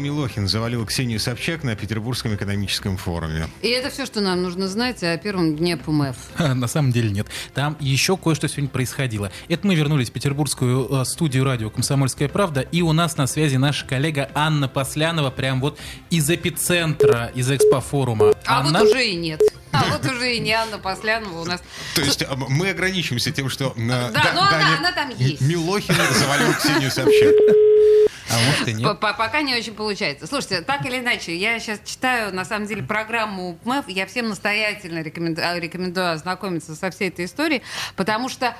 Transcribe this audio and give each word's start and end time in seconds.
Милохин 0.00 0.48
завалил 0.48 0.84
Ксению 0.86 1.20
Собчак 1.20 1.62
на 1.62 1.76
Петербургском 1.76 2.34
экономическом 2.34 2.96
форуме. 2.96 3.48
И 3.62 3.68
это 3.68 3.90
все, 3.90 4.06
что 4.06 4.20
нам 4.20 4.42
нужно 4.42 4.66
знать 4.68 5.02
о 5.02 5.16
первом 5.18 5.56
дне 5.56 5.76
ПМФ. 5.76 6.16
На 6.38 6.66
самом 6.66 6.90
деле 6.92 7.10
нет. 7.10 7.26
Там 7.54 7.76
еще 7.78 8.16
кое-что 8.16 8.48
сегодня 8.48 8.68
происходило. 8.68 9.30
Это 9.48 9.66
мы 9.66 9.74
вернулись 9.74 10.10
в 10.10 10.12
петербургскую 10.12 10.88
э, 11.02 11.04
студию 11.04 11.44
радио 11.44 11.70
«Комсомольская 11.70 12.28
правда», 12.28 12.60
и 12.62 12.82
у 12.82 12.92
нас 12.92 13.16
на 13.16 13.26
связи 13.26 13.56
наша 13.56 13.86
коллега 13.86 14.30
Анна 14.34 14.68
Послянова, 14.68 15.30
прям 15.30 15.60
вот 15.60 15.78
из 16.10 16.28
эпицентра, 16.30 17.30
из 17.34 17.50
экспофорума. 17.50 18.32
А 18.46 18.60
Анна? 18.60 18.80
вот 18.80 18.88
уже 18.88 19.06
и 19.06 19.14
нет. 19.16 19.40
А 19.72 19.84
вот 19.88 20.04
уже 20.04 20.34
и 20.34 20.40
не 20.40 20.50
Анна 20.52 20.78
Послянова 20.78 21.42
у 21.42 21.44
нас. 21.44 21.62
То 21.94 22.02
есть 22.02 22.24
а, 22.24 22.34
мы 22.34 22.70
ограничимся 22.70 23.30
тем, 23.30 23.48
что... 23.48 23.72
э, 23.76 23.86
Да, 23.86 24.10
Да- 24.12 24.32
но 24.34 24.42
она- 24.42 24.90
там 24.92 25.10
есть. 25.16 25.40
Милохин 25.42 25.94
завалил 26.18 26.52
Ксению 26.54 26.90
Собчак. 26.90 27.34
А 28.30 28.38
может 28.38 28.68
и 28.68 28.72
нет. 28.74 29.00
Пока 29.00 29.42
не 29.42 29.54
очень 29.54 29.74
получается. 29.74 30.26
Слушайте, 30.26 30.62
так 30.62 30.84
или 30.86 30.98
иначе, 30.98 31.36
я 31.36 31.58
сейчас 31.58 31.80
читаю, 31.84 32.34
на 32.34 32.44
самом 32.44 32.66
деле, 32.66 32.82
программу 32.82 33.54
ПМЭФ. 33.64 33.88
Я 33.88 34.06
всем 34.06 34.28
настоятельно 34.28 35.00
рекоменду- 35.02 35.42
рекомендую 35.58 36.12
ознакомиться 36.12 36.74
со 36.74 36.90
всей 36.90 37.08
этой 37.08 37.24
историей, 37.24 37.62
потому 37.96 38.28
что 38.28 38.54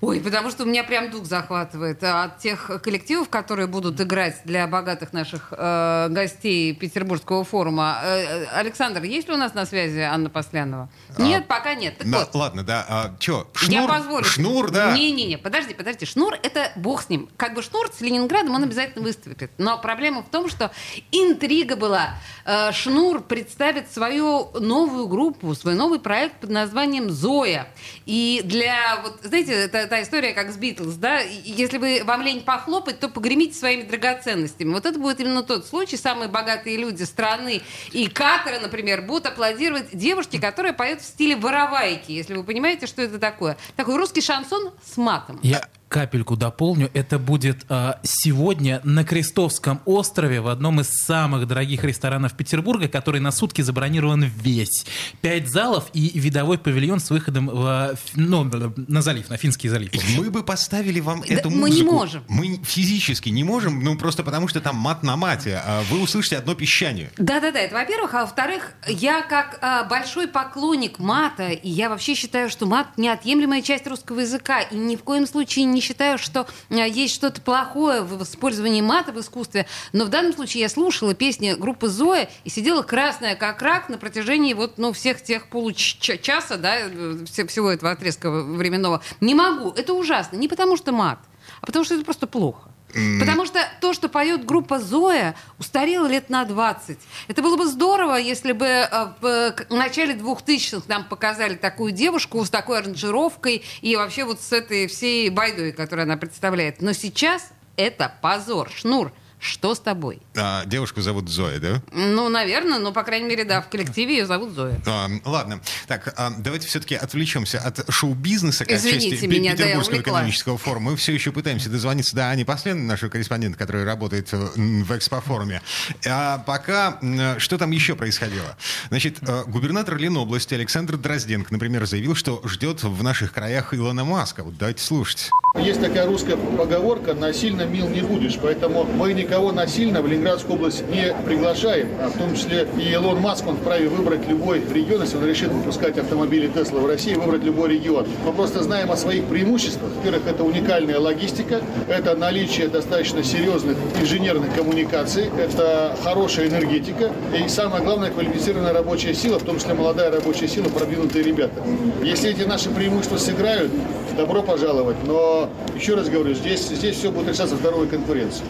Ой, 0.00 0.20
потому 0.20 0.50
что 0.50 0.62
у 0.62 0.66
меня 0.66 0.84
прям 0.84 1.10
дух 1.10 1.24
захватывает 1.24 2.04
от 2.04 2.38
тех 2.38 2.70
коллективов, 2.82 3.28
которые 3.28 3.66
будут 3.66 4.00
играть 4.00 4.42
для 4.44 4.68
богатых 4.68 5.12
наших 5.12 5.52
э, 5.56 6.06
гостей 6.10 6.72
Петербургского 6.72 7.42
форума. 7.42 7.98
Э, 8.04 8.18
э, 8.20 8.44
Александр, 8.52 9.02
есть 9.02 9.26
ли 9.26 9.34
у 9.34 9.36
нас 9.36 9.54
на 9.54 9.66
связи 9.66 9.98
Анна 9.98 10.30
Послянова? 10.30 10.88
Нет, 11.18 11.48
пока 11.48 11.74
нет. 11.74 11.98
Так 11.98 12.06
А, 12.06 12.10
Да, 12.10 12.18
вот, 12.20 12.34
ладно, 12.36 12.62
да. 12.62 12.86
А, 12.88 13.16
чё, 13.18 13.48
я 13.62 13.80
шнур? 13.80 13.90
позволю. 13.90 14.24
Шнур, 14.24 14.70
да. 14.70 14.96
Не-не-не, 14.96 15.36
подожди, 15.36 15.74
подожди. 15.74 16.06
Шнур— 16.06 16.34
это 16.44 16.70
бог 16.76 17.02
с 17.02 17.08
ним. 17.08 17.28
Как 17.36 17.54
бы 17.54 17.62
Шнур 17.62 17.90
с 17.92 18.00
Ленинградом, 18.00 18.54
он 18.54 18.62
обязательно 18.62 19.02
выступит. 19.02 19.50
Но 19.58 19.78
проблема 19.78 20.22
в 20.22 20.28
том, 20.28 20.48
что 20.48 20.70
интрига 21.10 21.74
была. 21.74 22.14
Э, 22.44 22.70
Шнур 22.70 23.20
представит 23.20 23.90
свою 23.90 24.50
новую 24.60 25.08
группу, 25.08 25.52
свой 25.56 25.74
новый 25.74 25.98
проект 25.98 26.36
под 26.36 26.50
названием 26.50 27.10
«Зоя». 27.10 27.66
И 28.06 28.42
для, 28.44 29.00
вот, 29.02 29.18
знаете, 29.24 29.54
это 29.54 29.87
та 29.88 30.02
история, 30.02 30.32
как 30.32 30.52
с 30.52 30.56
Битлз, 30.56 30.94
да? 30.94 31.20
Если 31.20 31.78
вы 31.78 32.02
вам 32.04 32.22
лень 32.22 32.42
похлопать, 32.42 33.00
то 33.00 33.08
погремите 33.08 33.54
своими 33.54 33.82
драгоценностями. 33.82 34.72
Вот 34.72 34.86
это 34.86 34.98
будет 34.98 35.20
именно 35.20 35.42
тот 35.42 35.66
случай. 35.66 35.96
Самые 35.96 36.28
богатые 36.28 36.76
люди 36.76 37.02
страны 37.02 37.62
и 37.92 38.08
Катара, 38.08 38.60
например, 38.60 39.02
будут 39.02 39.26
аплодировать 39.26 39.96
девушке, 39.96 40.40
которая 40.40 40.72
поет 40.72 41.00
в 41.00 41.04
стиле 41.04 41.36
воровайки, 41.36 42.12
если 42.12 42.34
вы 42.34 42.44
понимаете, 42.44 42.86
что 42.86 43.02
это 43.02 43.18
такое. 43.18 43.56
Такой 43.76 43.96
русский 43.96 44.20
шансон 44.20 44.72
с 44.84 44.96
матом. 44.96 45.40
Я 45.42 45.68
капельку 45.88 46.36
дополню. 46.36 46.90
Это 46.94 47.18
будет 47.18 47.64
э, 47.68 47.94
сегодня 48.02 48.80
на 48.84 49.04
Крестовском 49.04 49.80
острове 49.84 50.40
в 50.40 50.48
одном 50.48 50.80
из 50.80 50.88
самых 50.90 51.46
дорогих 51.46 51.84
ресторанов 51.84 52.34
Петербурга, 52.34 52.88
который 52.88 53.20
на 53.20 53.30
сутки 53.32 53.62
забронирован 53.62 54.24
весь. 54.24 54.84
Пять 55.20 55.48
залов 55.48 55.86
и 55.94 56.18
видовой 56.18 56.58
павильон 56.58 57.00
с 57.00 57.10
выходом 57.10 57.46
в, 57.48 57.90
ф- 57.92 58.00
ну, 58.14 58.44
на 58.76 59.02
залив, 59.02 59.30
на 59.30 59.36
Финский 59.36 59.68
залив. 59.68 59.90
Мы 60.16 60.30
бы 60.30 60.42
поставили 60.42 61.00
вам 61.00 61.22
Да 61.26 61.34
эту 61.34 61.50
мы 61.50 61.70
не 61.70 61.82
музыку. 61.82 61.92
можем. 61.92 62.24
Мы 62.28 62.60
физически 62.64 63.28
не 63.30 63.44
можем, 63.44 63.82
ну 63.82 63.96
просто 63.96 64.22
потому 64.22 64.48
что 64.48 64.60
там 64.60 64.76
мат 64.76 65.02
на 65.02 65.16
мате. 65.16 65.60
а 65.64 65.82
Вы 65.90 66.00
услышите 66.02 66.36
одно 66.36 66.54
пищание. 66.54 67.10
Да-да-да, 67.16 67.58
это 67.60 67.74
во-первых. 67.74 68.14
А 68.14 68.20
во-вторых, 68.22 68.72
я 68.86 69.22
как 69.22 69.58
а, 69.62 69.84
большой 69.84 70.28
поклонник 70.28 70.98
мата, 70.98 71.48
и 71.48 71.68
я 71.70 71.88
вообще 71.88 72.14
считаю, 72.14 72.50
что 72.50 72.66
мат 72.66 72.88
неотъемлемая 72.98 73.62
часть 73.62 73.86
русского 73.86 74.20
языка, 74.20 74.60
и 74.60 74.76
ни 74.76 74.96
в 74.96 75.02
коем 75.02 75.26
случае 75.26 75.64
не 75.64 75.77
считаю, 75.80 76.18
что 76.18 76.46
а, 76.70 76.74
есть 76.74 77.14
что-то 77.14 77.40
плохое 77.40 78.02
в 78.02 78.22
использовании 78.22 78.80
мата 78.80 79.12
в 79.12 79.20
искусстве. 79.20 79.66
Но 79.92 80.04
в 80.04 80.08
данном 80.08 80.32
случае 80.32 80.62
я 80.62 80.68
слушала 80.68 81.14
песни 81.14 81.54
группы 81.54 81.88
Зоя 81.88 82.28
и 82.44 82.50
сидела 82.50 82.82
красная 82.82 83.36
как 83.36 83.62
рак 83.62 83.88
на 83.88 83.98
протяжении 83.98 84.54
вот, 84.54 84.78
ну, 84.78 84.92
всех 84.92 85.22
тех 85.22 85.48
получаса, 85.48 86.56
да, 86.56 86.76
э, 86.80 87.24
все- 87.26 87.46
всего 87.46 87.70
этого 87.70 87.90
отрезка 87.92 88.30
временного. 88.30 89.02
Не 89.20 89.34
могу, 89.34 89.70
это 89.70 89.94
ужасно. 89.94 90.36
Не 90.36 90.48
потому 90.48 90.76
что 90.76 90.92
мат, 90.92 91.18
а 91.60 91.66
потому 91.66 91.84
что 91.84 91.94
это 91.94 92.04
просто 92.04 92.26
плохо. 92.26 92.70
Потому 93.20 93.46
что 93.46 93.60
то, 93.80 93.92
что 93.92 94.08
поет 94.08 94.44
группа 94.44 94.78
Зоя, 94.78 95.34
устарело 95.58 96.06
лет 96.06 96.30
на 96.30 96.44
20. 96.44 96.98
Это 97.28 97.42
было 97.42 97.56
бы 97.56 97.66
здорово, 97.66 98.16
если 98.16 98.52
бы 98.52 98.66
э, 98.66 98.88
в 99.20 99.52
к- 99.52 99.66
начале 99.70 100.14
2000-х 100.14 100.84
нам 100.88 101.04
показали 101.04 101.54
такую 101.54 101.92
девушку 101.92 102.44
с 102.44 102.50
такой 102.50 102.78
аранжировкой 102.78 103.62
и 103.80 103.96
вообще 103.96 104.24
вот 104.24 104.40
с 104.40 104.52
этой 104.52 104.86
всей 104.86 105.30
байдой, 105.30 105.72
которую 105.72 106.04
она 106.04 106.16
представляет. 106.16 106.80
Но 106.82 106.92
сейчас 106.92 107.50
это 107.76 108.12
позор. 108.20 108.70
Шнур, 108.74 109.12
что 109.40 109.74
с 109.74 109.80
тобой? 109.80 110.20
А, 110.36 110.64
девушку 110.64 111.00
зовут 111.00 111.28
Зоя, 111.28 111.58
да? 111.58 111.82
Ну, 111.92 112.28
наверное, 112.28 112.78
ну, 112.78 112.92
по 112.92 113.02
крайней 113.04 113.28
мере, 113.28 113.44
да, 113.44 113.60
в 113.60 113.68
коллективе 113.68 114.18
ее 114.18 114.26
зовут 114.26 114.52
Зоя. 114.52 114.80
А, 114.86 115.08
ладно. 115.24 115.60
Так, 115.86 116.12
а, 116.16 116.30
давайте 116.38 116.66
все-таки 116.66 116.94
отвлечемся 116.94 117.58
от 117.58 117.84
шоу-бизнеса 117.92 118.64
как 118.64 118.76
Извините 118.78 119.10
части 119.10 119.26
меня, 119.26 119.52
да, 119.52 119.56
Петербургского 119.58 119.94
увлеклась. 119.96 120.14
экономического 120.16 120.58
форума. 120.58 120.90
Мы 120.90 120.96
все 120.96 121.12
еще 121.12 121.32
пытаемся 121.32 121.68
дозвониться 121.70 122.16
до 122.16 122.30
Ани 122.30 122.44
Посленной, 122.44 122.82
нашего 122.84 123.10
корреспондента, 123.10 123.58
который 123.58 123.84
работает 123.84 124.28
э, 124.32 124.36
в 124.36 124.96
экспофоруме. 124.96 125.62
А 126.06 126.38
пока, 126.38 126.98
что 127.38 127.58
там 127.58 127.70
еще 127.70 127.94
происходило? 127.94 128.56
Значит, 128.88 129.18
э, 129.22 129.44
губернатор 129.46 129.96
Ленобласти 129.96 130.54
Александр 130.54 130.96
Дрозденко, 130.96 131.52
например, 131.52 131.86
заявил, 131.86 132.14
что 132.14 132.40
ждет 132.44 132.82
в 132.82 133.02
наших 133.02 133.32
краях 133.32 133.74
Илона 133.74 134.04
Маска. 134.04 134.42
Вот 134.42 134.56
давайте 134.58 134.82
слушать. 134.82 135.30
Есть 135.58 135.80
такая 135.80 136.06
русская 136.06 136.36
поговорка 136.36 137.14
«насильно 137.14 137.62
мил 137.62 137.88
не 137.88 138.00
будешь», 138.00 138.38
поэтому 138.40 138.84
мы 138.84 139.14
никого 139.28 139.52
насильно 139.52 140.00
в 140.00 140.06
Ленинградскую 140.06 140.56
область 140.56 140.88
не 140.88 141.14
приглашаем, 141.26 141.88
а 142.00 142.08
в 142.08 142.16
том 142.16 142.34
числе 142.34 142.66
и 142.78 142.92
Илон 142.92 143.20
Маск, 143.20 143.46
он 143.46 143.56
вправе 143.56 143.86
выбрать 143.86 144.26
любой 144.26 144.62
регион, 144.72 145.02
если 145.02 145.18
он 145.18 145.26
решит 145.26 145.52
выпускать 145.52 145.98
автомобили 145.98 146.48
Тесла 146.48 146.80
в 146.80 146.86
России, 146.86 147.12
выбрать 147.12 147.44
любой 147.44 147.74
регион. 147.74 148.06
Мы 148.24 148.32
просто 148.32 148.62
знаем 148.62 148.90
о 148.90 148.96
своих 148.96 149.24
преимуществах. 149.24 149.92
Во-первых, 149.96 150.22
это 150.26 150.44
уникальная 150.44 150.98
логистика, 150.98 151.60
это 151.88 152.16
наличие 152.16 152.68
достаточно 152.68 153.22
серьезных 153.22 153.76
инженерных 154.00 154.54
коммуникаций, 154.54 155.26
это 155.38 155.94
хорошая 156.02 156.48
энергетика 156.48 157.12
и 157.38 157.46
самое 157.50 157.84
главное 157.84 158.10
квалифицированная 158.10 158.72
рабочая 158.72 159.12
сила, 159.12 159.38
в 159.38 159.44
том 159.44 159.58
числе 159.58 159.74
молодая 159.74 160.10
рабочая 160.10 160.48
сила, 160.48 160.70
продвинутые 160.70 161.22
ребята. 161.22 161.62
Если 162.02 162.30
эти 162.30 162.44
наши 162.44 162.70
преимущества 162.70 163.18
сыграют, 163.18 163.70
добро 164.18 164.42
пожаловать. 164.42 164.96
Но 165.06 165.48
еще 165.76 165.94
раз 165.94 166.08
говорю, 166.08 166.34
здесь, 166.34 166.66
здесь 166.68 166.96
все 166.96 167.10
будет 167.10 167.28
решаться 167.28 167.56
здоровой 167.56 167.86
конкуренцией. 167.88 168.48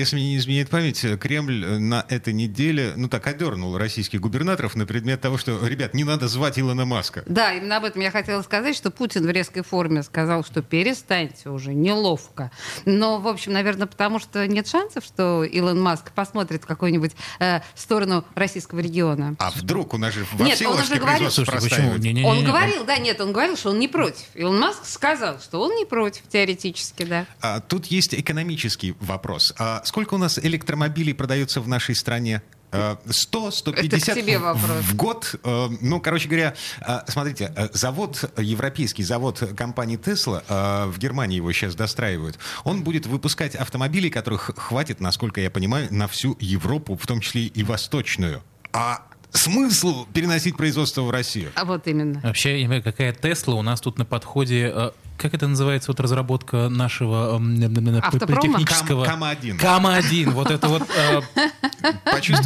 Если 0.00 0.16
мне 0.16 0.28
не 0.30 0.36
изменяет 0.38 0.70
память, 0.70 1.04
Кремль 1.20 1.62
э, 1.62 1.78
на 1.78 2.06
этой 2.08 2.32
неделе, 2.32 2.94
ну 2.96 3.06
так, 3.10 3.26
одернул 3.26 3.76
российских 3.76 4.18
губернаторов 4.22 4.74
на 4.74 4.86
предмет 4.86 5.20
того, 5.20 5.36
что, 5.36 5.66
ребят, 5.66 5.92
не 5.92 6.04
надо 6.04 6.26
звать 6.26 6.58
Илона 6.58 6.86
Маска. 6.86 7.22
Да, 7.26 7.52
именно 7.52 7.76
об 7.76 7.84
этом 7.84 8.00
я 8.00 8.10
хотела 8.10 8.40
сказать, 8.40 8.74
что 8.74 8.90
Путин 8.90 9.26
в 9.26 9.30
резкой 9.30 9.62
форме 9.62 10.02
сказал, 10.02 10.42
что 10.42 10.62
перестаньте 10.62 11.50
уже, 11.50 11.74
неловко. 11.74 12.50
Но, 12.86 13.18
в 13.20 13.28
общем, 13.28 13.52
наверное, 13.52 13.86
потому 13.86 14.18
что 14.20 14.48
нет 14.48 14.66
шансов, 14.68 15.04
что 15.04 15.44
Илон 15.44 15.78
Маск 15.82 16.12
посмотрит 16.12 16.64
в 16.64 16.66
какую-нибудь 16.66 17.12
э, 17.38 17.60
сторону 17.74 18.24
российского 18.34 18.80
региона. 18.80 19.36
А 19.38 19.50
вдруг 19.50 19.92
у 19.92 19.98
нас 19.98 20.14
же 20.14 20.24
во 20.32 20.46
Нет, 20.46 20.56
все 20.56 20.66
он 20.68 20.80
уже 20.80 20.94
говорил- 20.96 21.30
Слушайте, 21.30 21.52
почему? 21.52 21.68
простаивают. 21.68 22.02
Не-не-не. 22.02 22.26
Он 22.26 22.42
говорил, 22.42 22.84
да, 22.86 22.96
нет, 22.96 23.20
он 23.20 23.32
говорил, 23.32 23.58
что 23.58 23.68
он 23.68 23.78
не 23.78 23.88
против. 23.88 24.24
Илон 24.34 24.58
Маск 24.58 24.86
сказал, 24.86 25.38
что 25.40 25.60
он 25.60 25.76
не 25.76 25.84
против, 25.84 26.22
теоретически, 26.26 27.02
да. 27.02 27.26
А, 27.42 27.60
тут 27.60 27.84
есть 27.86 28.14
экономический 28.14 28.94
вопрос. 29.00 29.52
А 29.58 29.82
сколько 29.90 30.14
у 30.14 30.18
нас 30.18 30.38
электромобилей 30.38 31.12
продается 31.14 31.60
в 31.60 31.66
нашей 31.66 31.96
стране? 31.96 32.42
А, 32.72 32.96
100, 33.10 33.50
150 33.50 34.08
Это 34.08 34.12
к 34.12 34.14
тебе 34.24 34.38
в- 34.38 34.94
год. 34.94 35.34
А, 35.42 35.68
Ну, 35.80 36.00
короче 36.00 36.28
говоря, 36.28 36.54
а, 36.80 37.04
смотрите, 37.08 37.52
завод, 37.72 38.30
европейский 38.38 39.02
завод 39.02 39.42
компании 39.56 39.98
Tesla, 39.98 40.44
в 40.88 40.96
Германии 40.98 41.36
его 41.36 41.50
сейчас 41.52 41.74
достраивают, 41.74 42.38
он 42.62 42.84
будет 42.84 43.06
выпускать 43.06 43.56
автомобили, 43.56 44.08
которых 44.08 44.52
хватит, 44.56 45.00
насколько 45.00 45.40
я 45.40 45.50
понимаю, 45.50 45.88
на 45.90 46.06
всю 46.06 46.36
Европу, 46.38 46.96
в 46.96 47.04
том 47.08 47.20
числе 47.20 47.46
и 47.46 47.64
восточную. 47.64 48.44
А 48.72 49.02
смысл 49.32 50.06
переносить 50.14 50.56
производство 50.56 51.02
в 51.02 51.10
Россию? 51.10 51.50
А 51.56 51.64
вот 51.64 51.88
именно. 51.88 52.20
Вообще, 52.20 52.80
какая 52.84 53.12
Тесла 53.12 53.54
у 53.56 53.62
нас 53.62 53.80
тут 53.80 53.98
на 53.98 54.04
подходе 54.04 54.70
э, 54.72 54.90
как 55.20 55.34
это 55.34 55.46
называется, 55.46 55.90
вот 55.90 56.00
разработка 56.00 56.68
нашего 56.68 57.38
политехнического... 57.38 59.04
Кам- 59.04 59.20
Кама-1. 59.20 59.58
Кама-1, 59.58 60.30
вот 60.30 60.50
это 60.50 60.68
вот 60.68 60.82
э, 60.88 61.20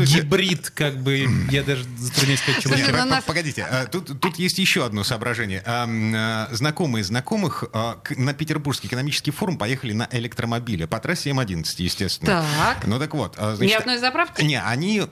гибрид, 0.05 0.71
как 0.71 0.99
бы, 0.99 1.29
я 1.51 1.63
даже 1.63 1.85
затрудняюсь 1.97 2.41
сказать, 2.41 2.63
чего 2.63 2.75
ну, 3.05 3.17
Погодите, 3.27 3.63
а, 3.63 3.87
тут, 3.87 4.21
тут 4.21 4.37
есть 4.37 4.59
еще 4.59 4.85
одно 4.85 5.05
соображение. 5.05 5.63
А, 5.65 6.49
Знакомые 6.51 7.05
знакомых 7.05 7.65
на 8.17 8.35
Петербургский 8.35 8.89
экономический 8.89 9.31
форум 9.31 9.57
поехали 9.57 9.93
на 9.93 10.09
электромобиле 10.11 10.87
по 10.87 10.99
трассе 10.99 11.31
М11, 11.31 11.65
естественно. 11.79 12.45
Так. 12.45 12.87
Ну 12.87 12.99
так 12.99 13.15
вот. 13.15 13.39
Ни 13.61 13.73
одной 13.73 13.99
заправки? 13.99 14.43
Не, 14.43 14.61
они 14.61 15.03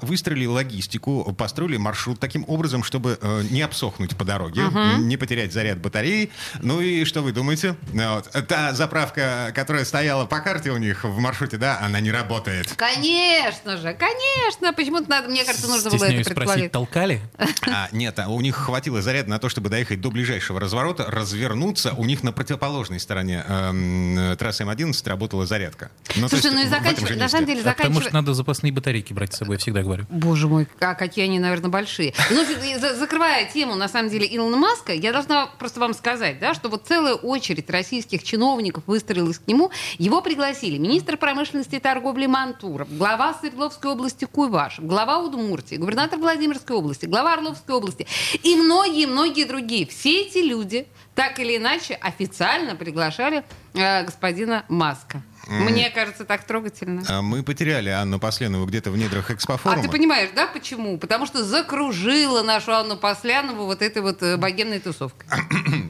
выстроили 0.00 0.46
логистику, 0.46 1.34
построили 1.36 1.76
маршрут 1.76 2.20
таким 2.20 2.44
образом, 2.48 2.82
чтобы 2.82 3.18
э, 3.20 3.42
не 3.50 3.62
обсохнуть 3.62 4.16
по 4.16 4.24
дороге, 4.24 4.62
не 4.98 5.16
потерять 5.16 5.52
заряд 5.52 5.78
батареи. 5.78 6.30
Ну 6.60 6.80
и 6.80 7.01
что 7.04 7.22
вы 7.22 7.32
думаете? 7.32 7.76
Ну, 7.92 8.14
вот, 8.14 8.30
Та 8.48 8.72
заправка, 8.72 9.52
которая 9.54 9.84
стояла 9.84 10.26
по 10.26 10.40
карте 10.40 10.70
у 10.70 10.76
них 10.76 11.04
в 11.04 11.18
маршруте, 11.18 11.56
да, 11.56 11.78
она 11.80 12.00
не 12.00 12.10
работает. 12.10 12.72
Конечно 12.74 13.76
же, 13.76 13.94
конечно. 13.94 14.72
Почему-то 14.72 15.08
надо, 15.08 15.28
мне 15.28 15.44
кажется, 15.44 15.68
нужно 15.68 15.90
было 15.90 16.04
это 16.04 16.30
спросить, 16.30 16.72
толкали? 16.72 17.20
А, 17.66 17.88
нет, 17.92 18.18
а 18.18 18.28
у 18.28 18.40
них 18.40 18.56
хватило 18.56 19.00
заряда 19.02 19.30
на 19.30 19.38
то, 19.38 19.48
чтобы 19.48 19.68
доехать 19.70 20.00
до 20.00 20.10
ближайшего 20.10 20.60
разворота, 20.60 21.04
развернуться. 21.10 21.92
У 21.96 22.04
них 22.04 22.22
на 22.22 22.32
противоположной 22.32 23.00
стороне 23.00 23.44
эм, 23.48 24.36
трассы 24.36 24.64
М11 24.64 25.08
работала 25.08 25.46
зарядка. 25.46 25.90
Ну, 26.16 26.22
то 26.28 26.36
Слушай, 26.36 26.44
есть 26.52 26.54
ну 26.56 26.62
и 26.62 26.68
заканчивать, 26.68 27.16
на 27.16 27.28
самом 27.28 27.46
деле, 27.46 27.62
А 27.64 27.72
потому 27.74 28.00
что 28.00 28.12
надо 28.12 28.34
запасные 28.34 28.72
батарейки 28.72 29.12
брать 29.12 29.34
с 29.34 29.38
собой, 29.38 29.56
я 29.56 29.58
всегда 29.58 29.82
говорю. 29.82 30.06
Боже 30.10 30.48
мой, 30.48 30.68
а 30.80 30.94
какие 30.94 31.24
они, 31.24 31.38
наверное, 31.38 31.70
большие. 31.70 32.14
Ну, 32.30 32.44
за- 32.78 32.94
закрывая 32.96 33.50
тему, 33.50 33.74
на 33.74 33.88
самом 33.88 34.10
деле, 34.10 34.26
Илона 34.34 34.56
Маска, 34.56 34.92
я 34.92 35.12
должна 35.12 35.46
просто 35.46 35.80
вам 35.80 35.94
сказать, 35.94 36.38
да, 36.38 36.54
что 36.54 36.68
вот 36.68 36.84
целая 36.92 37.14
очередь 37.14 37.70
российских 37.70 38.22
чиновников 38.22 38.84
выстроилась 38.86 39.38
к 39.38 39.46
нему. 39.46 39.70
Его 39.96 40.20
пригласили 40.20 40.76
министр 40.76 41.16
промышленности 41.16 41.76
и 41.76 41.80
торговли 41.80 42.26
Мантуров, 42.26 42.94
глава 42.98 43.32
Свердловской 43.40 43.92
области 43.92 44.26
Куйвашев, 44.26 44.84
глава 44.84 45.18
Удмуртии, 45.20 45.76
губернатор 45.76 46.18
Владимирской 46.18 46.76
области, 46.76 47.06
глава 47.06 47.32
Орловской 47.32 47.74
области 47.74 48.06
и 48.42 48.56
многие-многие 48.56 49.46
другие. 49.46 49.86
Все 49.86 50.20
эти 50.20 50.38
люди 50.38 50.86
так 51.14 51.38
или 51.38 51.56
иначе 51.56 51.94
официально 51.94 52.76
приглашали 52.76 53.42
э, 53.72 54.04
господина 54.04 54.66
Маска. 54.68 55.22
Мне 55.48 55.90
кажется, 55.90 56.24
так 56.24 56.44
трогательно. 56.44 57.02
А 57.08 57.22
Мы 57.22 57.42
потеряли 57.42 57.88
Анну 57.90 58.18
Посленову 58.18 58.66
где-то 58.66 58.90
в 58.90 58.96
недрах 58.96 59.30
А 59.30 59.34
экспофорума. 59.34 59.82
ты 59.82 59.88
понимаешь, 59.90 60.30
да, 60.34 60.46
почему? 60.46 60.98
Потому 60.98 61.26
что 61.26 61.44
закружила 61.44 62.42
нашу 62.42 62.72
Анну 62.72 62.96
Послянову 62.96 63.64
вот 63.66 63.82
этой 63.82 64.02
вот 64.02 64.22
э, 64.22 64.36
богемной 64.36 64.78
тусовкой. 64.78 65.26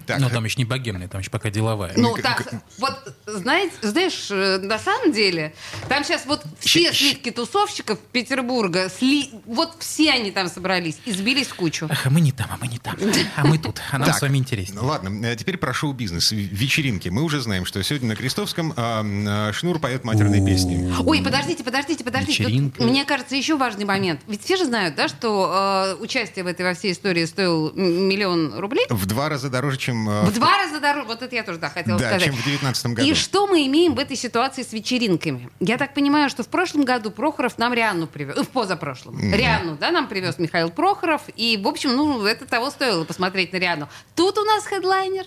Так, 0.06 0.18
Но 0.18 0.28
там 0.30 0.44
еще 0.44 0.56
не 0.58 0.64
богемная, 0.64 1.06
там 1.06 1.20
еще 1.20 1.30
пока 1.30 1.48
деловая. 1.48 1.92
Ну, 1.96 2.16
так, 2.16 2.52
вот, 2.78 3.14
знаете, 3.26 3.72
знаешь, 3.82 4.28
э, 4.30 4.58
на 4.58 4.78
самом 4.78 5.12
деле, 5.12 5.54
там 5.88 6.02
сейчас 6.02 6.26
вот 6.26 6.44
все 6.58 6.92
слитки 6.92 7.30
тусовщиков 7.30 7.98
Петербурга, 8.10 8.88
сли... 8.88 9.30
вот 9.46 9.76
все 9.78 10.10
они 10.10 10.32
там 10.32 10.48
собрались 10.48 10.98
и 11.04 11.12
сбились 11.12 11.46
в 11.46 11.54
кучу. 11.54 11.86
Ах, 11.88 12.06
а 12.06 12.10
мы 12.10 12.20
не 12.20 12.32
там, 12.32 12.48
а 12.50 12.56
мы 12.60 12.66
не 12.66 12.78
там. 12.78 12.96
А 13.36 13.46
мы 13.46 13.58
тут. 13.58 13.80
А 13.92 13.98
нам 13.98 14.08
Так, 14.08 14.18
с 14.18 14.22
вами 14.22 14.38
интереснее. 14.38 14.80
ну 14.80 14.88
Ладно, 14.88 15.24
э, 15.24 15.36
теперь 15.36 15.56
про 15.56 15.72
шоу-бизнес. 15.72 16.32
В- 16.32 16.34
Вечеринки. 16.34 17.08
Мы 17.08 17.22
уже 17.22 17.40
знаем, 17.40 17.64
что 17.64 17.82
сегодня 17.84 18.08
на 18.08 18.16
Крестовском 18.16 18.72
а, 18.76 19.02
а, 19.04 19.41
Шнур 19.52 19.78
поет 19.78 20.04
матерные 20.04 20.44
песни. 20.44 20.92
Ой, 21.06 21.22
подождите, 21.22 21.64
подождите, 21.64 22.04
подождите. 22.04 22.44
Тут, 22.44 22.78
мне 22.80 23.04
кажется, 23.04 23.34
еще 23.34 23.56
важный 23.56 23.84
момент. 23.84 24.20
Ведь 24.28 24.42
все 24.44 24.56
же 24.56 24.64
знают, 24.66 24.94
да, 24.94 25.08
что 25.08 25.94
э, 25.98 26.02
участие 26.02 26.44
в 26.44 26.46
этой 26.48 26.62
во 26.66 26.74
всей 26.74 26.92
истории 26.92 27.24
стоил 27.24 27.68
м- 27.70 28.08
миллион 28.08 28.58
рублей. 28.58 28.84
В 28.90 29.06
два 29.06 29.28
раза 29.28 29.48
дороже, 29.50 29.78
чем... 29.78 30.08
э, 30.08 30.22
В 30.26 30.34
два 30.34 30.56
раза 30.58 30.80
дороже. 30.80 31.06
Вот 31.08 31.22
это 31.22 31.34
я 31.34 31.42
тоже 31.42 31.58
да, 31.58 31.68
хотела 31.70 31.98
Да, 31.98 32.06
сказать. 32.08 32.24
чем 32.26 32.34
в 32.36 32.44
19 32.44 32.86
году. 32.86 33.08
И 33.08 33.14
что 33.14 33.46
мы 33.46 33.66
имеем 33.66 33.94
в 33.94 33.98
этой 33.98 34.16
ситуации 34.16 34.62
с 34.62 34.72
вечеринками? 34.72 35.48
Я 35.60 35.78
так 35.78 35.94
понимаю, 35.94 36.28
что 36.30 36.42
в 36.42 36.48
прошлом 36.48 36.84
году 36.84 37.10
Прохоров 37.10 37.58
нам 37.58 37.72
Рианну 37.74 38.06
привез. 38.06 38.36
В 38.36 38.48
позапрошлом. 38.48 39.18
Рианну, 39.32 39.76
да, 39.80 39.90
нам 39.90 40.08
привез 40.08 40.38
Михаил 40.38 40.70
Прохоров. 40.70 41.22
И, 41.36 41.58
в 41.62 41.66
общем, 41.66 41.96
ну, 41.96 42.24
это 42.26 42.44
того 42.46 42.70
стоило 42.70 43.04
посмотреть 43.04 43.52
на 43.52 43.56
Рианну. 43.56 43.88
Тут 44.14 44.36
у 44.38 44.44
нас 44.44 44.64
хедлайнер. 44.66 45.24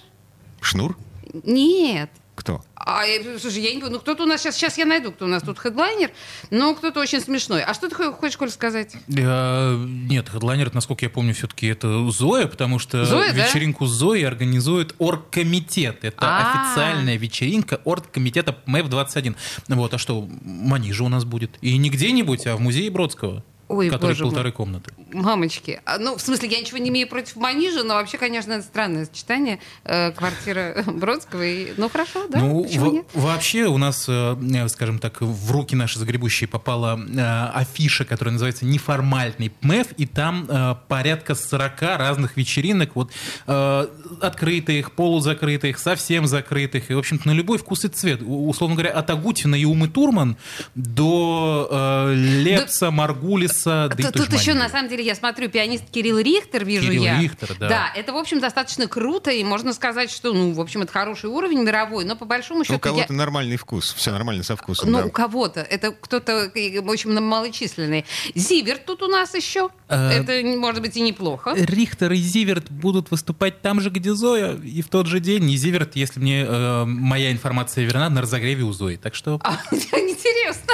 Шнур? 0.61 0.95
Нет. 1.43 2.09
Кто? 2.45 2.63
А, 2.75 3.03
э, 3.07 3.39
слушай, 3.39 3.63
я 3.63 3.69
не 3.71 3.77
понимаю, 3.77 3.93
ну 3.93 3.99
кто-то 3.99 4.21
у 4.21 4.25
нас 4.27 4.39
сейчас, 4.43 4.53
сейчас 4.55 4.77
я 4.77 4.85
найду, 4.85 5.11
кто 5.11 5.25
у 5.25 5.27
нас 5.27 5.41
тут 5.41 5.57
хедлайнер, 5.57 6.11
но 6.51 6.75
кто-то 6.75 6.99
очень 6.99 7.19
смешной. 7.19 7.63
А 7.63 7.73
что 7.73 7.89
ты 7.89 7.95
хо- 7.95 8.13
хочешь, 8.13 8.37
Коль, 8.37 8.51
сказать? 8.51 8.93
Э, 9.07 9.75
Нет, 9.87 10.29
хедлайнер, 10.29 10.71
насколько 10.71 11.03
я 11.05 11.09
помню, 11.09 11.33
все-таки 11.33 11.65
это 11.65 12.07
Зоя, 12.11 12.45
потому 12.45 12.77
что 12.77 13.03
Зоя, 13.03 13.33
да? 13.33 13.47
вечеринку 13.47 13.87
Зои 13.87 14.21
организует 14.21 14.93
оргкомитет. 14.99 16.03
Это 16.03 16.17
А. 16.21 16.69
официальная 16.69 17.17
вечеринка 17.17 17.81
оргкомитета 17.83 18.55
МЭФ-21. 18.67 19.35
Вот, 19.69 19.95
а 19.95 19.97
что, 19.97 20.29
манижа 20.43 21.03
у 21.03 21.09
нас 21.09 21.25
будет. 21.25 21.57
И 21.61 21.75
не 21.79 21.89
где-нибудь, 21.89 22.45
а 22.45 22.55
в 22.57 22.61
музее 22.61 22.91
Бродского. 22.91 23.43
Ой, 23.67 23.89
который 23.89 24.11
боже 24.11 24.23
мой. 24.25 24.31
полторы 24.31 24.51
комнаты. 24.51 24.93
Мамочки. 25.15 25.81
А, 25.85 25.97
Ну, 25.97 26.17
в 26.17 26.21
смысле, 26.21 26.49
я 26.49 26.59
ничего 26.59 26.77
не 26.77 26.89
имею 26.89 27.07
против 27.07 27.35
Манижа, 27.37 27.83
но 27.83 27.95
вообще, 27.95 28.17
конечно, 28.17 28.53
это 28.53 28.63
странное 28.63 29.05
сочетание. 29.05 29.59
Э, 29.83 30.11
квартира 30.11 30.83
Бродского 30.87 31.43
и... 31.43 31.73
Ну, 31.77 31.89
хорошо, 31.89 32.27
да? 32.27 32.39
ну, 32.39 32.63
Почему 32.63 32.85
во- 32.85 32.91
нет? 32.91 33.05
вообще 33.13 33.65
у 33.65 33.77
нас, 33.77 34.05
э, 34.07 34.35
э, 34.53 34.67
скажем 34.67 34.99
так, 34.99 35.21
в 35.21 35.51
руки 35.51 35.75
наши 35.75 35.99
загребущие 35.99 36.47
попала 36.47 36.99
э, 36.99 37.49
афиша, 37.53 38.05
которая 38.05 38.33
называется 38.33 38.65
«Неформальный 38.65 39.49
ПМЭФ», 39.49 39.93
и 39.97 40.05
там 40.05 40.45
э, 40.49 40.75
порядка 40.87 41.35
40 41.35 41.81
разных 41.81 42.37
вечеринок, 42.37 42.95
вот 42.95 43.11
э, 43.47 43.87
открытых, 44.21 44.91
полузакрытых, 44.91 45.79
совсем 45.79 46.27
закрытых, 46.27 46.91
и, 46.91 46.93
в 46.93 46.99
общем-то, 46.99 47.27
на 47.27 47.31
любой 47.31 47.57
вкус 47.57 47.85
и 47.85 47.87
цвет. 47.87 48.21
Условно 48.25 48.75
говоря, 48.75 48.91
от 48.91 49.09
Агутина 49.09 49.55
и 49.55 49.65
Умы 49.65 49.87
Турман 49.87 50.37
до 50.75 51.67
э, 51.71 52.13
Лепса, 52.15 52.91
Маргулиса, 52.91 53.89
да 53.95 54.09
и 54.09 54.11
Тут, 54.11 54.33
еще, 54.33 54.53
на 54.53 54.69
самом 54.69 54.89
деле, 54.89 55.04
я 55.05 55.15
смотрю, 55.15 55.49
пианист 55.49 55.83
Кирилл 55.91 56.19
Рихтер, 56.19 56.65
вижу 56.65 56.87
Кирилл 56.87 57.03
я. 57.03 57.21
Рихтер, 57.21 57.55
да. 57.59 57.91
это, 57.95 58.11
в 58.13 58.17
общем, 58.17 58.39
достаточно 58.39 58.87
круто, 58.87 59.31
и 59.31 59.43
можно 59.43 59.73
сказать, 59.73 60.11
что, 60.11 60.33
ну, 60.33 60.51
в 60.53 60.59
общем, 60.59 60.81
это 60.81 60.91
хороший 60.91 61.29
уровень 61.29 61.63
мировой, 61.63 62.05
но 62.05 62.15
по 62.15 62.25
большому 62.25 62.63
счету... 62.63 62.75
У 62.75 62.79
кого-то 62.79 63.13
я- 63.13 63.17
нормальный 63.17 63.57
вкус. 63.57 63.93
Все 63.93 64.11
нормально 64.11 64.43
со 64.43 64.55
вкусом. 64.55 64.91
Ну, 64.91 64.99
да. 64.99 65.05
у 65.05 65.11
кого-то. 65.11 65.61
Это 65.61 65.91
кто-то 65.91 66.51
э, 66.55 66.79
очень 66.79 67.17
малочисленный. 67.19 68.05
Зиверт 68.33 68.85
тут 68.85 69.03
у 69.03 69.07
нас 69.07 69.33
еще. 69.33 69.69
Э, 69.87 70.09
Это, 70.21 70.45
может 70.57 70.81
быть, 70.81 70.97
и 70.97 71.01
неплохо. 71.01 71.53
Рихтер 71.55 72.11
и 72.11 72.17
Зиверт 72.17 72.71
будут 72.71 73.11
выступать 73.11 73.61
там 73.61 73.81
же, 73.81 73.89
где 73.89 74.13
Зоя, 74.13 74.55
и 74.55 74.81
в 74.81 74.87
тот 74.89 75.07
же 75.07 75.19
день. 75.19 75.49
И 75.51 75.57
Зиверт, 75.57 75.95
если 75.95 76.19
мне 76.19 76.45
э, 76.47 76.85
моя 76.85 77.31
информация 77.31 77.85
верна, 77.85 78.09
на 78.09 78.21
разогреве 78.21 78.63
у 78.63 78.71
Зои. 78.73 78.95
Так 78.95 79.15
что 79.15 79.39
А, 79.43 79.59
Интересно. 79.71 80.73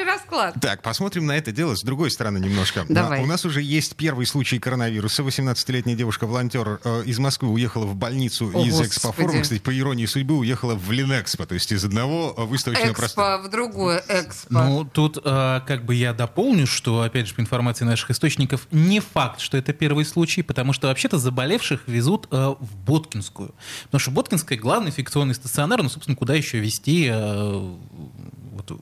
Хороший 0.00 0.04
расклад. 0.04 0.54
Так, 0.60 0.82
посмотрим 0.82 1.26
на 1.26 1.36
это 1.36 1.52
дело 1.52 1.74
с 1.74 1.82
другой 1.82 2.10
стороны 2.10 2.38
немножко. 2.38 2.84
Давай. 2.88 3.22
У 3.22 3.26
нас 3.26 3.44
уже 3.44 3.62
есть 3.62 3.96
первый 3.96 4.26
случай 4.26 4.58
коронавируса. 4.58 5.22
18-летняя 5.22 5.96
девушка-волонтер 5.96 6.80
э, 6.82 7.02
из 7.04 7.18
Москвы 7.18 7.50
уехала 7.50 7.86
в 7.86 7.94
больницу 7.94 8.50
О, 8.52 8.64
из 8.64 8.80
экспофорума. 8.80 9.42
Кстати, 9.42 9.60
по 9.60 9.76
иронии 9.76 10.06
судьбы, 10.06 10.38
уехала 10.38 10.74
в 10.74 10.90
Линэкспо, 10.90 11.46
то 11.46 11.54
есть 11.54 11.72
из 11.72 11.84
одного 11.84 12.34
э, 12.36 12.44
выставочного 12.44 12.94
пространства. 12.94 13.36
Экспо 13.36 13.48
в 13.48 13.50
другое 13.50 14.04
экспо. 14.08 14.62
Ну, 14.62 14.84
тут 14.84 15.18
э, 15.22 15.60
как 15.66 15.84
бы 15.84 15.94
я 15.94 16.12
дополню, 16.12 16.66
что, 16.66 17.02
опять 17.02 17.28
же, 17.28 17.34
по 17.34 17.40
информации 17.40 17.84
наших 17.84 18.10
источников, 18.10 18.66
не 18.70 19.00
факт, 19.00 19.40
что 19.40 19.56
это 19.56 19.72
первый 19.72 20.04
случай, 20.04 20.42
потому 20.42 20.72
что 20.72 20.88
вообще-то 20.88 21.18
заболевших 21.18 21.82
везут 21.86 22.28
э, 22.30 22.54
в 22.58 22.76
Боткинскую. 22.86 23.54
Потому 23.84 24.00
что 24.00 24.10
Боткинская 24.10 24.58
главный 24.58 24.88
инфекционный 24.90 25.34
стационар, 25.34 25.82
ну, 25.82 25.88
собственно, 25.88 26.16
куда 26.16 26.34
еще 26.34 26.58
вести 26.58 27.08
э, 27.10 27.74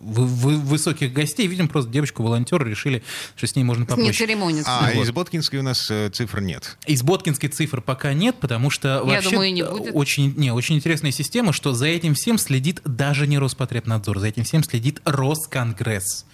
вы- 0.01 0.27
вы- 0.27 0.57
высоких 0.57 1.13
гостей. 1.13 1.47
Видимо, 1.47 1.69
просто 1.69 1.91
девочку-волонтера 1.91 2.65
решили, 2.65 3.03
что 3.37 3.47
с 3.47 3.57
ней 3.57 3.65
можно 3.65 3.83
Не 3.83 3.87
попроще. 3.87 4.13
церемониться. 4.13 4.71
А 4.71 4.91
Вот. 4.95 5.05
из 5.05 5.11
Боткинской 5.11 5.59
у 5.59 5.63
нас 5.63 5.91
э, 5.91 6.11
цифр 6.11 6.41
нет. 6.41 6.77
Из 6.87 7.03
Боткинской 7.03 7.49
цифр 7.49 7.81
пока 7.81 8.13
нет, 8.13 8.37
потому 8.41 8.71
что 8.71 9.03
вообще 9.05 9.31
думаю, 9.31 9.53
не 9.53 9.65
будет. 9.65 9.95
очень, 9.95 10.35
не, 10.37 10.51
очень 10.53 10.77
интересная 10.77 11.13
система, 11.13 11.53
что 11.53 11.73
за 11.73 11.87
этим 11.87 12.15
всем 12.15 12.39
следит 12.39 12.81
даже 12.85 13.27
не 13.27 13.39
Роспотребнадзор, 13.39 14.19
за 14.19 14.29
этим 14.29 14.45
всем 14.45 14.63
следит 14.63 15.01
Росконгресс. 15.05 16.25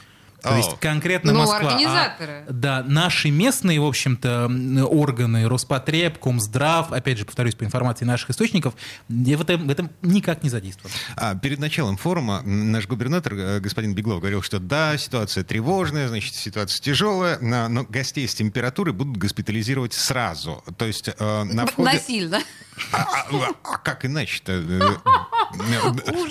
То 0.44 0.50
О. 0.54 0.56
есть 0.58 0.78
конкретно 0.78 1.32
Ну, 1.32 1.38
Москва. 1.40 1.56
а, 1.58 1.60
организаторы. 1.72 2.44
да, 2.50 2.84
наши 2.86 3.30
местные, 3.30 3.80
в 3.80 3.84
общем-то, 3.86 4.50
органы, 4.90 5.48
Роспотреб, 5.48 6.18
Комздрав, 6.18 6.92
опять 6.92 7.16
же, 7.18 7.24
повторюсь, 7.24 7.54
по 7.54 7.64
информации 7.64 8.04
наших 8.04 8.28
источников, 8.30 8.74
в 9.08 9.40
этом, 9.40 9.66
в 9.66 9.70
этом 9.70 9.90
никак 10.02 10.42
не 10.42 10.50
задействованы. 10.50 10.94
А, 11.16 11.34
перед 11.34 11.58
началом 11.60 11.96
форума 11.96 12.42
наш 12.42 12.86
губернатор, 12.86 13.32
э, 13.34 13.60
господин 13.60 13.94
Беглов, 13.94 14.20
говорил, 14.20 14.42
что 14.42 14.58
да, 14.58 14.98
ситуация 14.98 15.44
тревожная, 15.44 16.08
значит, 16.08 16.34
ситуация 16.34 16.82
тяжелая, 16.82 17.38
но, 17.40 17.68
но 17.68 17.84
гостей 17.84 18.28
с 18.28 18.34
температурой 18.34 18.92
будут 18.92 19.16
госпитализировать 19.16 19.94
сразу. 19.94 20.62
То 20.76 20.84
есть 20.84 21.08
э, 21.08 21.42
на 21.44 21.64
входе... 21.66 21.90
Насильно. 21.90 22.40
А, 22.92 22.98
а- 23.02 23.50
а 23.62 23.78
как 23.78 24.04
иначе-то? 24.04 24.62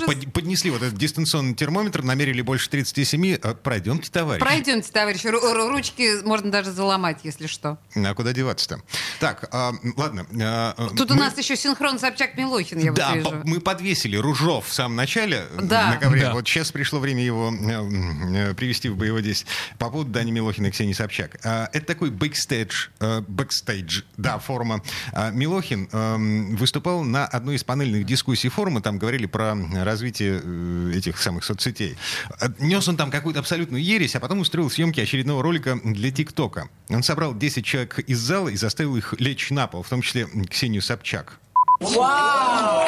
Под- 0.05 0.33
поднесли 0.33 0.71
вот 0.71 0.81
этот 0.81 0.97
дистанционный 0.97 1.53
термометр, 1.55 2.03
намерили 2.03 2.41
больше 2.41 2.69
37. 2.69 3.37
Э, 3.41 3.53
Пройдемте, 3.55 4.09
товарищ. 4.11 4.41
Пройдемте, 4.41 4.89
ру- 5.29 5.69
Ручки 5.69 6.23
можно 6.23 6.51
даже 6.51 6.71
заломать, 6.71 7.19
если 7.23 7.47
что. 7.47 7.77
А 7.95 8.13
куда 8.13 8.33
деваться-то? 8.33 8.81
Так, 9.19 9.47
а, 9.51 9.73
ладно. 9.97 10.25
а, 10.41 10.89
Тут 10.95 11.11
у 11.11 11.15
нас 11.15 11.37
еще 11.37 11.55
синхрон 11.55 11.97
Собчак-Милохин, 11.99 12.79
я 12.79 12.91
Да, 12.91 13.15
мы 13.45 13.59
подвесили 13.59 14.17
ружьё 14.17 14.67
в 14.67 14.73
самом 14.73 14.95
начале 14.95 15.45
э, 15.57 15.61
на 15.61 15.97
ковре. 15.97 16.31
Вот 16.31 16.47
сейчас 16.47 16.71
пришло 16.71 16.99
время 16.99 17.23
его 17.23 17.51
э, 17.53 18.53
привести 18.53 18.89
в 18.89 18.97
боевой 18.97 19.21
действие. 19.21 19.51
По 19.77 19.89
поводу 19.89 20.11
Дани 20.11 20.31
Милохина 20.31 20.67
и 20.67 20.71
Ксении 20.71 20.93
Собчак. 20.93 21.39
А, 21.43 21.69
Это 21.73 21.85
такой 21.85 22.11
backstage, 22.12 22.88
backstage, 23.27 24.01
да, 24.17 24.39
форума. 24.39 24.81
А, 25.11 25.31
Милохин 25.31 25.89
эм, 25.91 26.55
выступал 26.55 27.03
на 27.03 27.25
одной 27.25 27.55
из 27.55 27.63
панельных 27.63 28.05
дискуссий 28.05 28.49
форума, 28.49 28.81
там 28.81 28.97
говорили 29.13 29.27
про 29.27 29.55
развитие 29.84 30.41
э, 30.43 30.93
этих 30.96 31.20
самых 31.20 31.43
соцсетей. 31.43 31.96
Э, 32.41 32.48
Нес 32.60 32.88
он 32.88 32.98
там 32.98 33.12
какую-то 33.12 33.39
абсолютную 33.41 33.84
ересь, 33.84 34.15
а 34.15 34.20
потом 34.20 34.39
устроил 34.39 34.70
съемки 34.72 35.00
очередного 35.00 35.43
ролика 35.43 35.79
для 35.84 36.12
ТикТока. 36.12 36.67
Он 36.89 37.03
собрал 37.03 37.36
10 37.36 37.63
человек 37.63 38.00
из 38.00 38.20
зала 38.20 38.50
и 38.50 38.55
заставил 38.55 38.96
их 38.96 39.13
лечь 39.20 39.51
на 39.51 39.67
пол, 39.67 39.84
в 39.84 39.89
том 39.89 40.01
числе 40.01 40.27
Ксению 40.50 40.82
Собчак. 40.82 41.39
Вау! 41.79 42.82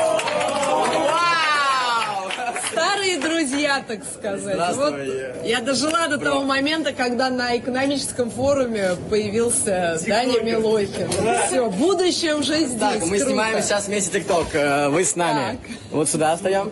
Так 3.82 4.04
сказать. 4.04 4.76
Вот 4.76 4.96
я 5.46 5.62
дожила 5.62 6.08
до 6.08 6.18
того 6.18 6.44
момента, 6.44 6.94
когда 6.94 7.30
на 7.30 7.58
экономическом 7.58 8.30
форуме 8.30 8.92
появился 9.10 10.00
Даня 10.08 10.42
Милохин. 10.42 11.10
Все, 11.48 11.70
будущее 11.70 12.36
уже 12.36 12.66
здесь. 12.66 12.80
Так, 12.80 13.02
мы 13.02 13.10
Круто. 13.18 13.26
снимаем 13.26 13.62
сейчас 13.62 13.88
вместе 13.88 14.20
ТикТок. 14.20 14.48
Э, 14.54 14.90
Вы 14.90 15.04
с 15.04 15.16
нами. 15.16 15.60
Вот 15.92 16.10
сюда 16.10 16.36
встаем. 16.36 16.72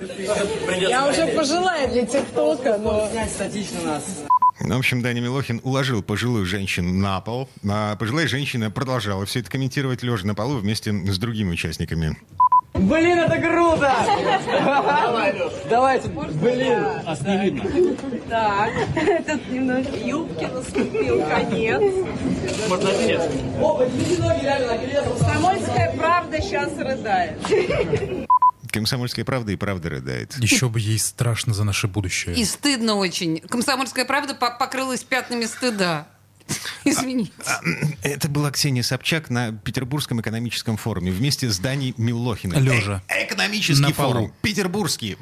Я 0.80 1.08
уже 1.08 1.28
пожилая 1.28 1.88
для 1.88 2.06
ТикТока, 2.06 2.78
но... 2.78 3.08
Снять 3.12 3.32
статично 3.32 3.82
нас. 3.84 4.04
Ну, 4.60 4.76
в 4.76 4.80
общем, 4.80 5.02
Даня 5.02 5.20
Милохин 5.20 5.60
уложил 5.64 6.02
пожилую 6.04 6.46
женщину 6.46 6.94
на 6.94 7.20
пол. 7.22 7.50
А 7.68 7.96
пожилая 7.96 8.28
женщина 8.28 8.72
продолжала 8.72 9.26
все 9.26 9.40
это 9.40 9.50
комментировать 9.50 10.04
лежа 10.04 10.26
на 10.26 10.36
полу 10.36 10.58
вместе 10.58 10.92
с 10.94 11.18
другими 11.18 11.52
участниками. 11.52 12.18
Блин, 12.74 13.20
это 13.20 13.38
круто! 13.40 13.94
Давайте. 15.70 16.08
Блин. 16.10 16.84
А 17.06 17.16
не 17.26 17.38
видно. 17.44 17.98
Так, 18.30 18.72
тут 19.28 19.50
немножко 19.52 19.96
юбки 19.96 20.46
наступил 20.46 21.24
конец. 21.28 21.82
Можно 22.68 22.92
наперед. 22.92 23.32
О, 23.62 23.78
поднимите 23.78 24.22
ноги 24.22 24.42
реально. 24.42 24.78
Комсомольская 25.04 25.96
правда 25.96 26.42
сейчас 26.42 26.76
рыдает. 26.78 27.38
Комсомольская 28.72 29.24
правда 29.24 29.52
и 29.52 29.56
правда 29.56 29.90
рыдает. 29.90 30.36
Еще 30.40 30.68
бы 30.68 30.80
ей 30.80 30.98
страшно 30.98 31.54
за 31.54 31.64
наше 31.64 31.88
будущее. 31.88 32.36
И 32.36 32.44
стыдно 32.44 32.96
очень. 32.96 33.40
Комсомольская 33.42 34.04
правда 34.06 34.34
по- 34.34 34.50
покрылась 34.50 35.04
пятнами 35.04 35.46
стыда. 35.46 36.08
Извините. 36.86 37.32
А, 37.46 37.60
м, 37.64 37.96
Это 38.04 38.30
была 38.30 38.52
Ксения 38.52 38.84
Собчак 38.84 39.30
на 39.30 39.52
Петербургском 39.52 40.22
экономическом 40.22 40.78
форуме 40.78 41.12
вместе 41.12 41.50
с 41.50 41.60
Даней 41.60 41.94
Милохиным. 41.98 42.62
Лежа. 42.64 43.02
Э- 43.08 43.26
экономический 43.26 43.82
На 43.82 43.92
форум. 43.94 44.34
Петербургский. 44.42 45.18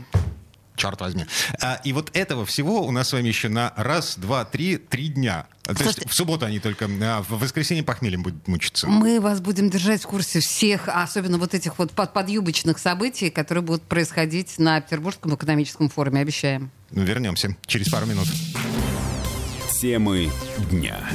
Черт 0.77 0.99
возьми. 1.01 1.25
А, 1.61 1.79
и 1.83 1.93
вот 1.93 2.09
этого 2.15 2.43
всего 2.45 2.81
у 2.83 2.91
нас 2.91 3.09
с 3.09 3.13
вами 3.13 3.27
еще 3.27 3.49
на 3.49 3.71
раз, 3.75 4.17
два, 4.17 4.45
три, 4.45 4.77
три 4.77 5.09
дня. 5.09 5.45
А, 5.63 5.75
То 5.75 5.83
есть 5.83 5.83
Слушайте- 5.83 6.09
в 6.09 6.13
субботу 6.15 6.45
они 6.45 6.59
только, 6.59 6.85
а 7.01 7.21
в 7.21 7.37
воскресенье 7.39 7.83
похмельем 7.83 8.23
будут 8.23 8.47
мучиться. 8.47 8.87
Мы 8.87 9.19
вас 9.19 9.41
будем 9.41 9.69
держать 9.69 10.01
в 10.01 10.07
курсе 10.07 10.39
всех, 10.39 10.87
а 10.87 11.03
особенно 11.03 11.37
вот 11.37 11.53
этих 11.53 11.77
вот 11.77 11.91
под- 11.91 12.13
подъюбочных 12.13 12.79
событий, 12.79 13.29
которые 13.29 13.63
будут 13.63 13.83
происходить 13.83 14.57
на 14.57 14.81
Петербургском 14.81 15.35
экономическом 15.35 15.87
форуме, 15.89 16.21
обещаем. 16.21 16.71
Ну, 16.89 17.03
Вернемся 17.03 17.55
через 17.67 17.89
пару 17.89 18.07
минут. 18.07 18.27
Темы 19.81 20.29
дня. 20.69 21.09